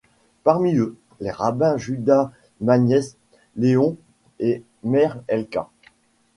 Parmi 0.43 0.75
eux, 0.77 0.97
les 1.19 1.29
rabbins 1.29 1.77
Judah 1.77 2.31
Magnes 2.59 3.01
Leon 3.55 3.97
et 4.39 4.63
Meir 4.83 5.21
Elk. 5.27 5.59